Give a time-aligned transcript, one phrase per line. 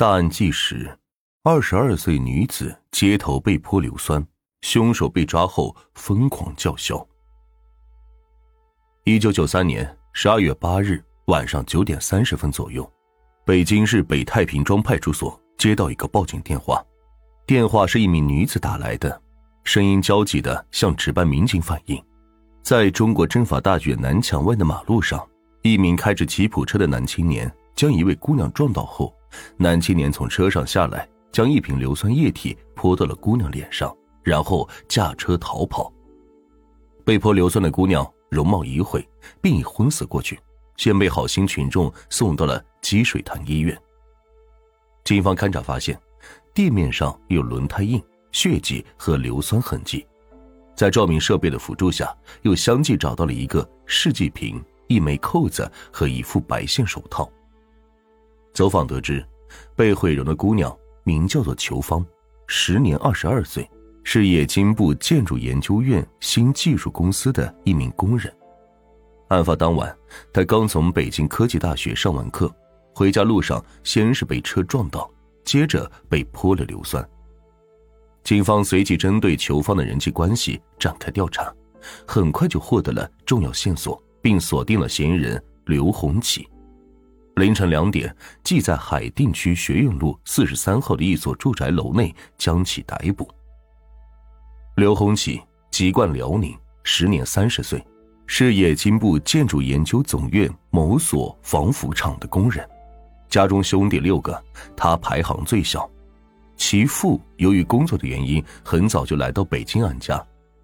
[0.00, 0.90] 大案纪实：
[1.42, 4.26] 二十二岁女子街头被泼硫酸，
[4.62, 7.06] 凶手被抓后疯狂叫嚣。
[9.04, 12.90] 一九九三年十二月八日晚上九点三十分左右，
[13.44, 16.82] 北京市北太平庄派出所接到一个报警电话，
[17.44, 19.20] 电话是一名女子打来的，
[19.64, 22.02] 声音焦急的向值班民警反映，
[22.62, 25.28] 在中国政法大学南墙外的马路上，
[25.60, 29.14] 一名开着吉普车的男青年将一位姑娘撞倒后。
[29.56, 35.92] 男青年从车上下来，将一瓶硫酸液体泼到了姑娘脸上，然后驾车逃跑。
[37.04, 39.06] 被泼硫酸的姑娘容貌已毁，
[39.40, 40.38] 并已昏死过去，
[40.76, 43.76] 先被好心群众送到了积水潭医院。
[45.04, 45.98] 警方勘查发现，
[46.54, 48.00] 地面上有轮胎印、
[48.32, 50.06] 血迹和硫酸痕迹，
[50.76, 57.28] 在照明设备的辅助下，又相继找到了一个试剂瓶、一枚扣子和一副白线手套。
[58.52, 59.24] 走访得知，
[59.74, 62.04] 被毁容的姑娘名叫做裘芳，
[62.46, 63.68] 时年二十二岁，
[64.04, 68.32] 是冶金部建筑研究院新技术公司的一名工人。
[69.28, 69.96] 案发当晚，
[70.32, 72.52] 她刚从北京科技大学上完课，
[72.94, 75.08] 回家路上先是被车撞到，
[75.44, 77.08] 接着被泼了硫酸。
[78.24, 81.52] 警方随即针对裘芳的人际关系展开调查，
[82.06, 86.46] 很快就获得了重要线索，并锁定了嫌疑人刘洪启。
[87.40, 93.26] 凌晨两点，即在海淀区学院路四十三号的一所住宅楼内将其逮捕。
[94.76, 97.82] 刘洪启，籍贯辽宁，时年三十岁，
[98.26, 102.68] 是冶金部建筑研究总院某所防腐厂的工人，
[103.30, 104.40] 家中兄弟六个，
[104.76, 105.90] 他排行最小。
[106.56, 110.22] 其父由于工作的原因，很早就来到北京安家，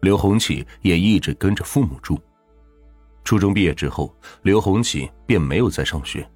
[0.00, 2.20] 刘洪启也一直跟着父母住。
[3.24, 6.28] 初中毕业之后，刘洪启便没有再上学。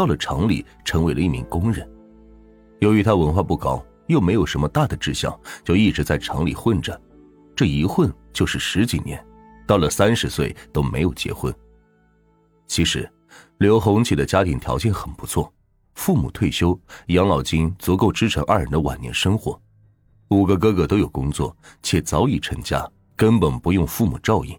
[0.00, 1.86] 到了厂里，成为了一名工人。
[2.78, 6.98] 由于他文化不高，又没有什么大的志向，就一直在厂里混着。
[7.54, 9.22] 这一混就是十几年，
[9.66, 11.54] 到了三十岁都没有结婚。
[12.66, 13.06] 其实，
[13.58, 15.52] 刘洪启的家庭条件很不错，
[15.96, 19.60] 父母退休，养老金足够支撑二人的晚年生活。
[20.28, 24.58] 五个哥哥都有工作，且早已成家，根本不用父母照应。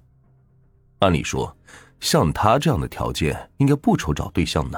[1.00, 1.58] 按理说，
[2.00, 4.78] 像他这样的条件，应该不愁找对象呢。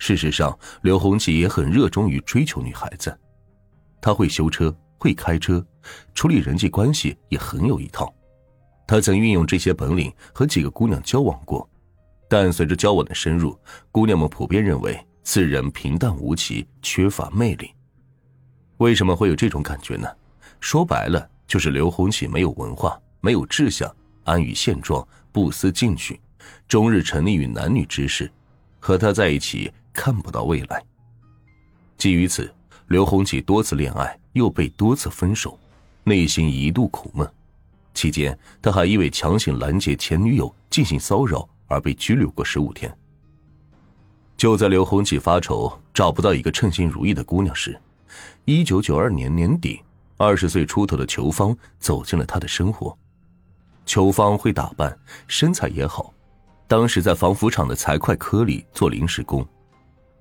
[0.00, 3.16] 事实上，刘洪启也很热衷于追求女孩子，
[4.00, 5.64] 他会修车，会开车，
[6.14, 8.12] 处理人际关系也很有一套。
[8.86, 11.68] 他曾运用这些本领和几个姑娘交往过，
[12.30, 13.56] 但随着交往的深入，
[13.92, 17.70] 姑娘们普遍认为此人平淡无奇，缺乏魅力。
[18.78, 20.08] 为什么会有这种感觉呢？
[20.60, 23.94] 说白了，就是刘洪启没有文化，没有志向，
[24.24, 26.18] 安于现状，不思进取，
[26.66, 28.32] 终日沉溺于男女之事，
[28.78, 29.70] 和他在一起。
[30.00, 30.82] 看不到未来。
[31.98, 32.50] 基于此，
[32.88, 35.58] 刘洪启多次恋爱，又被多次分手，
[36.04, 37.30] 内心一度苦闷。
[37.92, 42.90] 期间，他还因为强行拦截前女友进行骚扰而被拘留过十五天。
[44.38, 47.78] 就在刘洪启发愁找不到一个称心如意的姑娘时，
[48.46, 49.82] 一九九二年年底，
[50.16, 52.96] 二十岁出头的裘芳走进了他的生活。
[53.84, 56.10] 裘芳会打扮，身材也好，
[56.66, 59.46] 当时在防腐厂的财会科里做临时工。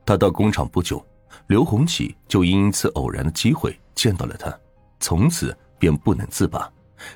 [0.09, 1.06] 他到工厂不久，
[1.46, 4.52] 刘洪启就因一次偶然的机会见到了他，
[5.00, 6.68] 从此便不能自拔，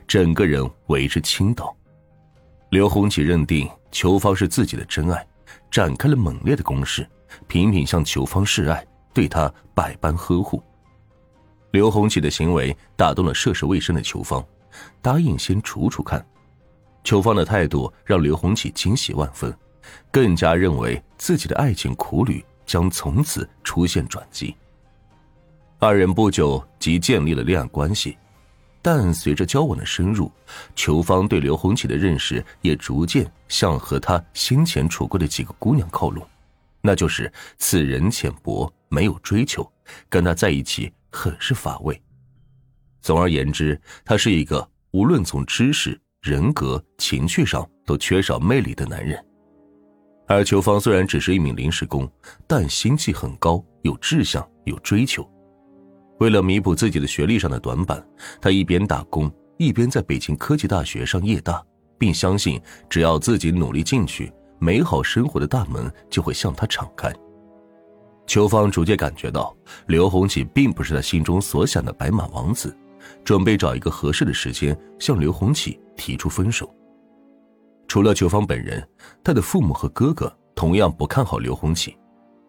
[0.07, 1.75] 整个人为之倾倒。
[2.69, 5.25] 刘洪启认定裘芳是自己的真爱，
[5.71, 7.03] 展开了猛烈的攻势，
[7.47, 10.61] 频频向裘芳示爱，对她百般呵护。
[11.71, 14.45] 刘洪启的行为打动了涉世未深的裘芳，
[15.01, 16.23] 答应先处处看。
[17.03, 19.51] 裘芳的态度让刘洪启惊喜万分，
[20.11, 22.45] 更加认为自己的爱情苦旅。
[22.65, 24.55] 将从此出现转机。
[25.79, 28.17] 二人不久即建立了恋爱关系，
[28.81, 30.31] 但随着交往的深入，
[30.75, 36.25] 裘芳对刘洪启的认识也逐渐向和他先前处过的几个姑娘靠拢，
[36.81, 39.69] 那就是此人浅薄，没有追求，
[40.09, 42.01] 跟他在一起很是乏味。
[43.01, 49.21] 总而言之，他是一个无论从知识、人格、情趣上都缺少魅力的男人。
[50.27, 52.09] 而裘芳虽然只是一名临时工，
[52.47, 55.29] 但心气很高，有志向，有追求。
[56.19, 58.05] 为了弥补自己的学历上的短板，
[58.39, 61.61] 他一边打工，一边在北京科技大学上夜大，
[61.97, 67.13] 并相信只要自己努力进取，美好生活的大门就会向他敞开。
[68.25, 69.53] 裘芳逐渐感觉到
[69.87, 72.73] 刘洪启并不是他心中所想的白马王子，
[73.25, 76.73] 准备找一个合适的时间向刘洪启提出分手。
[77.87, 78.87] 除了裘芳本人，
[79.23, 81.95] 他的父母和哥哥同样不看好刘洪启。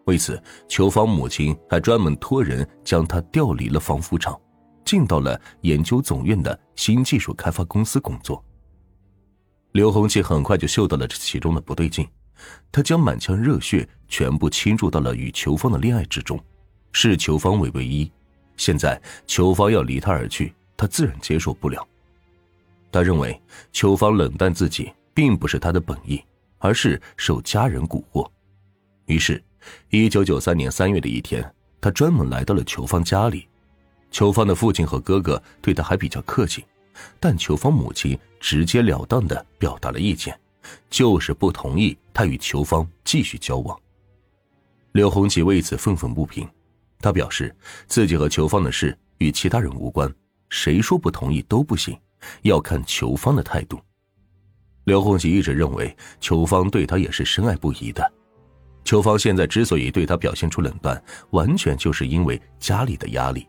[0.05, 4.39] 为此，裘芳母亲还专门托人将他调离了防腐厂，
[4.83, 8.43] 进到了研究总院的新技术开发公司工作。
[9.71, 12.07] 刘洪奇很快就嗅到了这其中的不对劲，
[12.71, 16.39] 他将满腔热血全部倾注到了与裘芳的恋爱之中，
[16.91, 18.09] 视裘芳为唯一。
[18.57, 21.85] 现在裘芳要离他而去，他自然接受不了。
[22.91, 23.37] 他认为
[23.73, 26.23] 裘芳冷淡自己，并不是他的本意，
[26.59, 28.29] 而是受家人蛊惑。
[29.07, 29.43] 于是。
[29.89, 31.43] 一九九三年三月的一天，
[31.81, 33.47] 他专门来到了裘芳家里。
[34.11, 36.63] 裘芳的父亲和哥哥对他还比较客气，
[37.19, 40.39] 但裘芳母亲直截了当的表达了意见，
[40.87, 43.75] 就是不同意他与裘芳继续交往。
[44.91, 46.47] 刘洪奇为此愤愤不平，
[46.99, 47.51] 他表示
[47.87, 50.13] 自己和裘芳的事与其他人无关，
[50.49, 51.97] 谁说不同意都不行，
[52.43, 53.79] 要看裘芳的态度。
[54.85, 58.11] 刘洪奇一直认为裘芳对他也是深爱不疑的。
[58.83, 63.47] 秋芳现在之所以对他表现出冷淡，完全就是因为家里的压力。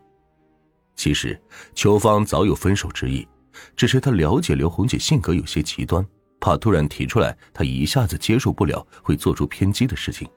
[0.95, 1.39] 其实，
[1.75, 3.27] 秋芳早有分手之意，
[3.75, 6.03] 只是她了解刘红姐性格有些极端，
[6.39, 10.27] 怕突然提出来，她一下子接受不了，会做出偏激的事情。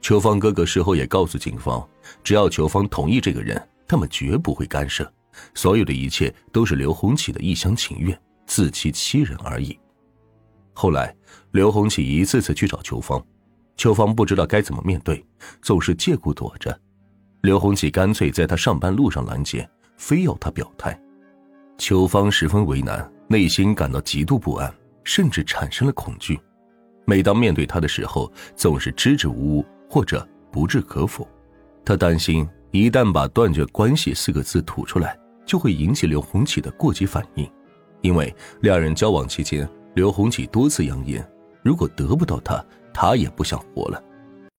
[0.00, 1.88] 秋芳哥哥事后也告诉警方，
[2.24, 5.08] 只要秋芳同意这个人，他们绝不会干涉，
[5.54, 9.78] 所有的一切都是刘红启的一厢情愿、自欺欺人而已。
[10.74, 11.14] 后来，
[11.52, 13.24] 刘红启一次次去找秋芳。
[13.76, 15.24] 秋芳不知道该怎么面对，
[15.62, 16.78] 总是借故躲着。
[17.42, 20.98] 刘洪启干脆在他上班路上拦截，非要他表态。
[21.78, 24.72] 秋芳十分为难，内心感到极度不安，
[25.02, 26.38] 甚至产生了恐惧。
[27.04, 31.28] 每当面对他的时候，总是支支吾吾或者不置可否。
[31.84, 37.50] 他担心一旦把“断绝关系”四个字吐出来，就会引起刘洪启的过激反应。
[38.00, 41.26] 因为两人交往期间，刘洪启多次扬言，
[41.62, 42.64] 如果得不到他。
[42.96, 44.00] 他也不想活了。